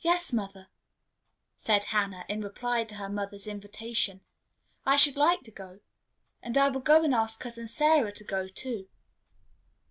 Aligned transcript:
"Yes, 0.00 0.34
mother," 0.34 0.68
said 1.56 1.84
Hannah, 1.84 2.26
in 2.28 2.42
reply 2.42 2.84
to 2.84 2.96
her 2.96 3.08
mother's 3.08 3.46
invitation, 3.46 4.20
"I 4.84 4.96
should 4.96 5.16
like 5.16 5.44
to 5.44 5.50
go; 5.50 5.80
and 6.42 6.58
I 6.58 6.68
will 6.68 6.82
go 6.82 7.02
and 7.02 7.14
ask 7.14 7.40
Cousin 7.40 7.66
Sarah 7.66 8.12
to 8.12 8.24
go 8.24 8.48
too." 8.48 8.90